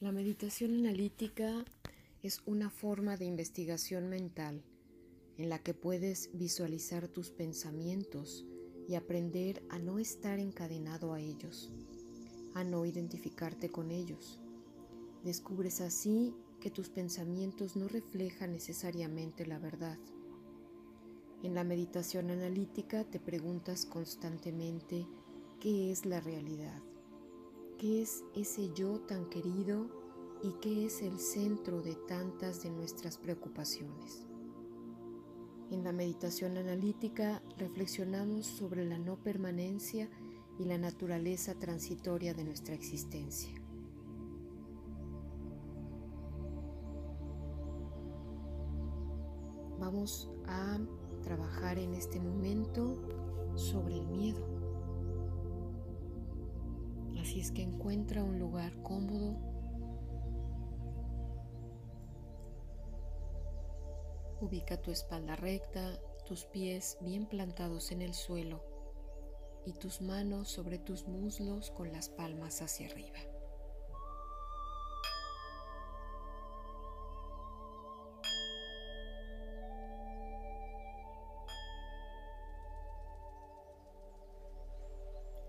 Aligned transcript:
La 0.00 0.12
meditación 0.12 0.74
analítica 0.76 1.62
es 2.22 2.40
una 2.46 2.70
forma 2.70 3.18
de 3.18 3.26
investigación 3.26 4.08
mental 4.08 4.64
en 5.36 5.50
la 5.50 5.58
que 5.58 5.74
puedes 5.74 6.30
visualizar 6.32 7.06
tus 7.06 7.30
pensamientos 7.30 8.46
y 8.88 8.94
aprender 8.94 9.62
a 9.68 9.78
no 9.78 9.98
estar 9.98 10.38
encadenado 10.38 11.12
a 11.12 11.20
ellos, 11.20 11.70
a 12.54 12.64
no 12.64 12.86
identificarte 12.86 13.68
con 13.68 13.90
ellos. 13.90 14.40
Descubres 15.22 15.82
así 15.82 16.34
que 16.62 16.70
tus 16.70 16.88
pensamientos 16.88 17.76
no 17.76 17.86
reflejan 17.86 18.52
necesariamente 18.52 19.44
la 19.44 19.58
verdad. 19.58 19.98
En 21.42 21.54
la 21.54 21.62
meditación 21.62 22.30
analítica 22.30 23.04
te 23.04 23.20
preguntas 23.20 23.84
constantemente 23.84 25.06
qué 25.60 25.92
es 25.92 26.06
la 26.06 26.20
realidad 26.20 26.80
qué 27.80 28.02
es 28.02 28.24
ese 28.34 28.70
yo 28.74 29.00
tan 29.00 29.24
querido 29.30 29.88
y 30.42 30.52
qué 30.60 30.84
es 30.84 31.00
el 31.00 31.18
centro 31.18 31.80
de 31.80 31.94
tantas 31.94 32.62
de 32.62 32.70
nuestras 32.70 33.16
preocupaciones. 33.16 34.26
En 35.70 35.82
la 35.82 35.90
meditación 35.90 36.58
analítica 36.58 37.42
reflexionamos 37.56 38.44
sobre 38.44 38.84
la 38.84 38.98
no 38.98 39.16
permanencia 39.16 40.10
y 40.58 40.66
la 40.66 40.76
naturaleza 40.76 41.54
transitoria 41.54 42.34
de 42.34 42.44
nuestra 42.44 42.74
existencia. 42.74 43.54
Vamos 49.78 50.30
a 50.46 50.78
trabajar 51.22 51.78
en 51.78 51.94
este 51.94 52.20
momento 52.20 52.98
sobre 53.54 53.96
el 53.96 54.06
miedo. 54.08 54.59
Así 57.30 57.38
es 57.38 57.52
que 57.52 57.62
encuentra 57.62 58.24
un 58.24 58.40
lugar 58.40 58.72
cómodo. 58.82 59.36
Ubica 64.40 64.82
tu 64.82 64.90
espalda 64.90 65.36
recta, 65.36 65.96
tus 66.26 66.44
pies 66.46 66.98
bien 67.02 67.26
plantados 67.26 67.92
en 67.92 68.02
el 68.02 68.14
suelo 68.14 68.64
y 69.64 69.74
tus 69.74 70.00
manos 70.00 70.48
sobre 70.48 70.78
tus 70.78 71.06
muslos 71.06 71.70
con 71.70 71.92
las 71.92 72.08
palmas 72.08 72.62
hacia 72.62 72.88
arriba. 72.88 73.20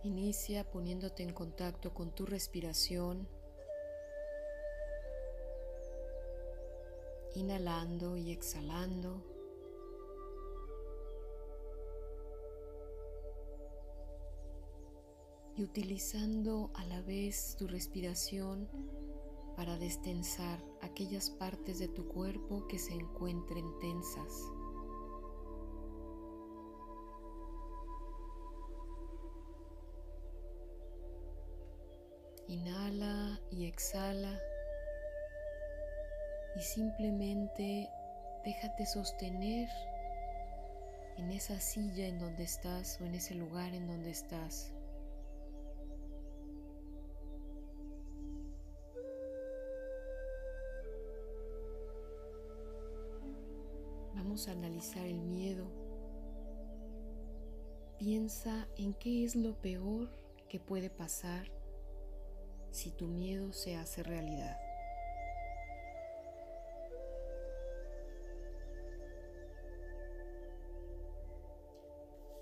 Inicia 0.04 0.64
poniéndote 0.64 1.22
en 1.22 1.32
contacto 1.32 1.94
con 1.94 2.10
tu 2.10 2.26
respiración, 2.26 3.28
inhalando 7.36 8.18
y 8.18 8.32
exhalando. 8.32 9.24
Y 15.56 15.64
utilizando 15.64 16.72
a 16.74 16.84
la 16.86 17.02
vez 17.02 17.56
tu 17.60 17.68
respiración 17.68 18.68
para 19.56 19.78
destensar 19.78 20.64
aquellas 20.82 21.30
partes 21.30 21.78
de 21.78 21.88
tu 21.88 22.08
cuerpo 22.08 22.68
que 22.68 22.80
se 22.80 22.94
encuentren 22.94 23.66
tensas. 23.80 24.52
Inhala 32.52 33.40
y 33.50 33.66
exhala 33.66 34.38
y 36.54 36.60
simplemente 36.60 37.90
déjate 38.44 38.86
sostener 38.86 39.70
en 41.16 41.32
esa 41.32 41.62
silla 41.62 42.06
en 42.08 42.20
donde 42.20 42.44
estás 42.44 43.00
o 43.00 43.06
en 43.06 43.16
ese 43.16 43.36
lugar 43.36 43.74
en 43.74 43.88
donde 43.88 44.10
estás. 44.10 44.74
Vamos 54.14 54.50
a 54.50 54.52
analizar 54.52 55.06
el 55.06 55.22
miedo. 55.22 55.72
Piensa 57.98 58.68
en 58.76 58.94
qué 58.96 59.24
es 59.24 59.38
lo 59.38 59.54
peor 59.62 60.10
que 60.50 60.60
puede 60.60 60.90
pasar 60.90 61.61
si 62.72 62.92
tu 62.92 63.08
miedo 63.08 63.54
se 63.54 63.76
hace 63.76 64.02
realidad. 64.02 64.58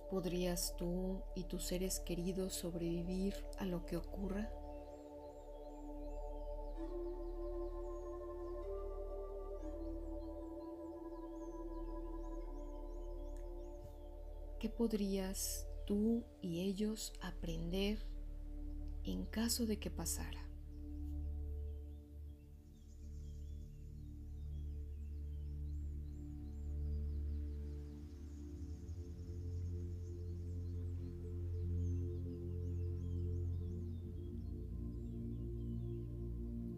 ¿Podrías 0.10 0.76
tú 0.76 1.22
y 1.36 1.44
tus 1.44 1.66
seres 1.66 2.00
queridos 2.00 2.54
sobrevivir 2.54 3.36
a 3.60 3.66
lo 3.66 3.86
que 3.86 3.98
ocurra? 3.98 4.50
¿Qué 14.60 14.68
podrías 14.68 15.68
tú 15.86 16.24
y 16.42 16.62
ellos 16.62 17.14
aprender 17.22 18.00
en 19.04 19.26
caso 19.26 19.66
de 19.66 19.78
que 19.78 19.90
pasara. 19.90 20.46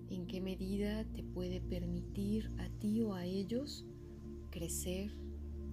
¿En 0.09 0.27
qué 0.27 0.41
medida 0.41 1.05
te 1.13 1.23
puede 1.23 1.61
permitir 1.61 2.51
a 2.59 2.69
ti 2.79 3.01
o 3.01 3.13
a 3.13 3.25
ellos 3.25 3.85
crecer 4.49 5.17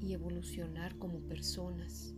y 0.01 0.13
evolucionar 0.13 0.97
como 0.99 1.21
personas? 1.21 2.18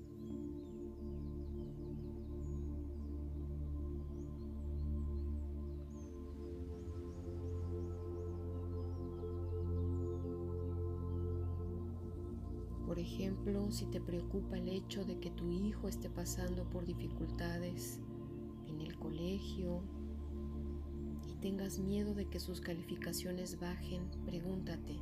Por 12.90 12.98
ejemplo, 12.98 13.70
si 13.70 13.86
te 13.86 14.00
preocupa 14.00 14.58
el 14.58 14.68
hecho 14.68 15.04
de 15.04 15.20
que 15.20 15.30
tu 15.30 15.48
hijo 15.48 15.86
esté 15.86 16.10
pasando 16.10 16.68
por 16.68 16.84
dificultades 16.84 18.00
en 18.66 18.80
el 18.80 18.98
colegio 18.98 19.84
y 21.30 21.36
tengas 21.36 21.78
miedo 21.78 22.14
de 22.14 22.26
que 22.26 22.40
sus 22.40 22.60
calificaciones 22.60 23.60
bajen, 23.60 24.10
pregúntate, 24.24 24.98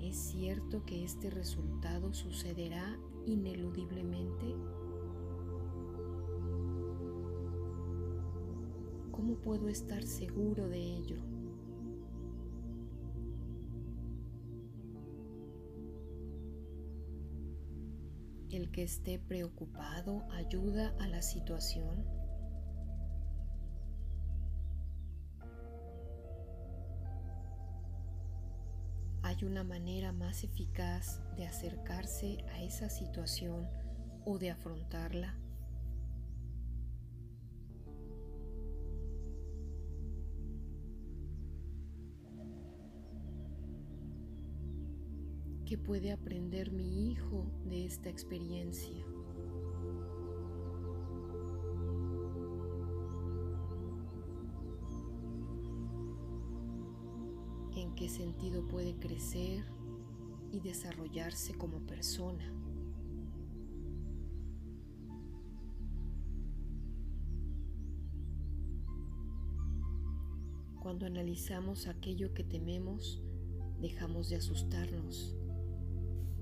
¿es 0.00 0.16
cierto 0.16 0.84
que 0.84 1.04
este 1.04 1.30
resultado 1.30 2.12
sucederá 2.12 2.98
ineludiblemente? 3.26 4.56
¿Cómo 9.12 9.36
puedo 9.36 9.68
estar 9.68 10.02
seguro 10.02 10.68
de 10.68 10.96
ello? 10.96 11.37
El 18.58 18.72
que 18.72 18.82
esté 18.82 19.20
preocupado 19.20 20.26
ayuda 20.32 20.92
a 20.98 21.06
la 21.06 21.22
situación? 21.22 22.04
¿Hay 29.22 29.44
una 29.44 29.62
manera 29.62 30.12
más 30.12 30.42
eficaz 30.42 31.20
de 31.36 31.46
acercarse 31.46 32.44
a 32.52 32.62
esa 32.62 32.88
situación 32.90 33.68
o 34.24 34.38
de 34.38 34.50
afrontarla? 34.50 35.36
¿Qué 45.68 45.76
puede 45.76 46.12
aprender 46.12 46.72
mi 46.72 47.10
hijo 47.10 47.44
de 47.66 47.84
esta 47.84 48.08
experiencia? 48.08 49.04
¿En 57.76 57.94
qué 57.94 58.08
sentido 58.08 58.66
puede 58.66 58.98
crecer 58.98 59.62
y 60.50 60.60
desarrollarse 60.60 61.52
como 61.52 61.80
persona? 61.80 62.50
Cuando 70.80 71.04
analizamos 71.04 71.88
aquello 71.88 72.32
que 72.32 72.42
tememos, 72.42 73.20
dejamos 73.82 74.30
de 74.30 74.36
asustarnos 74.36 75.36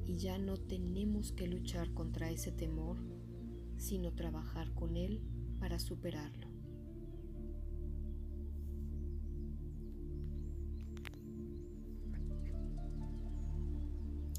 y 0.07 0.19
ya 0.19 0.39
no 0.39 0.57
tenemos 0.57 1.33
que 1.33 1.49
luchar 1.49 1.93
contra 1.93 2.31
ese 2.31 2.53
temor, 2.53 2.99
sino 3.77 4.15
trabajar 4.15 4.73
con 4.73 4.97
él 4.97 5.21
para 5.59 5.79
superarlo. 5.79 6.49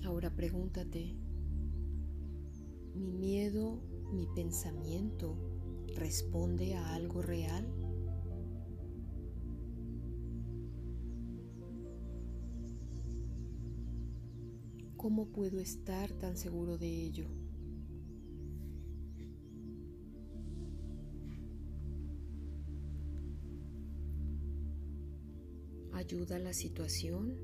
Ahora 0.06 0.34
pregúntate, 0.34 1.16
¿mi 2.96 3.12
miedo, 3.12 3.82
mi 4.14 4.26
pensamiento 4.36 5.38
responde 5.96 6.76
a 6.76 6.96
algo 6.96 7.22
real? 7.22 7.87
¿Cómo 14.98 15.28
puedo 15.28 15.60
estar 15.60 16.12
tan 16.14 16.36
seguro 16.36 16.80
de 16.80 16.88
ello? 16.88 17.28
¿Ayuda 25.94 26.40
la 26.40 26.52
situación? 26.52 27.36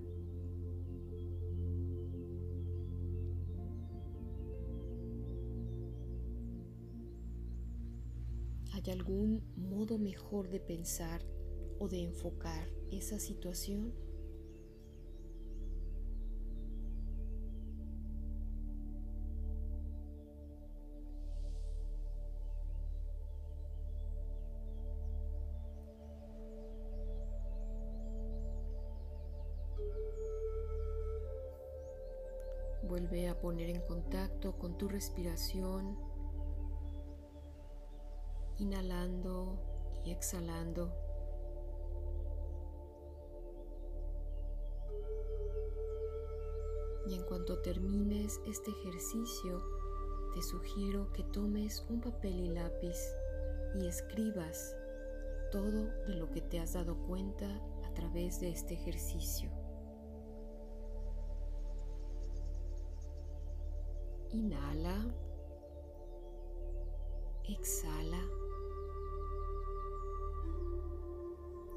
¿Hay 8.72 8.92
algún 8.92 9.44
modo 9.56 10.00
mejor 10.00 10.50
de 10.50 10.60
pensar 10.60 11.24
o 11.78 11.88
de 11.88 12.02
enfocar 12.02 12.68
esa 12.90 13.20
situación? 13.20 14.03
Vuelve 32.84 33.30
a 33.30 33.40
poner 33.40 33.70
en 33.70 33.82
contacto 33.82 34.58
con 34.58 34.78
tu 34.78 34.90
respiración, 34.90 35.98
inhalando 38.58 39.58
y 40.06 40.12
exhalando. 40.12 40.94
Y 47.08 47.16
en 47.16 47.24
cuanto 47.24 47.62
termines 47.62 48.40
este 48.46 48.72
ejercicio, 48.72 49.62
te 50.34 50.42
sugiero 50.42 51.12
que 51.14 51.24
tomes 51.24 51.86
un 51.90 52.02
papel 52.02 52.40
y 52.40 52.50
lápiz 52.50 52.98
y 53.76 53.88
escribas 53.88 54.76
todo 55.52 55.86
de 56.08 56.16
lo 56.16 56.30
que 56.32 56.42
te 56.42 56.60
has 56.60 56.74
dado 56.74 56.98
cuenta 57.08 57.48
a 57.86 57.94
través 57.94 58.40
de 58.40 58.50
este 58.50 58.74
ejercicio. 58.74 59.53
Inhala. 64.34 65.16
Exhala. 67.48 68.20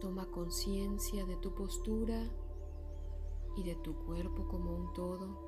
Toma 0.00 0.24
conciencia 0.30 1.26
de 1.26 1.36
tu 1.36 1.54
postura 1.54 2.30
y 3.56 3.62
de 3.62 3.74
tu 3.76 3.94
cuerpo 4.06 4.48
como 4.48 4.74
un 4.74 4.92
todo. 4.94 5.46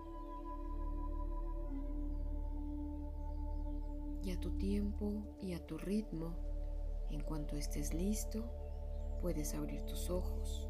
Y 4.23 4.31
a 4.31 4.39
tu 4.39 4.51
tiempo 4.59 5.25
y 5.41 5.55
a 5.55 5.67
tu 5.67 5.79
ritmo, 5.79 6.35
en 7.09 7.23
cuanto 7.23 7.57
estés 7.57 7.95
listo, 7.95 8.45
puedes 9.23 9.55
abrir 9.55 9.83
tus 9.87 10.11
ojos. 10.11 10.69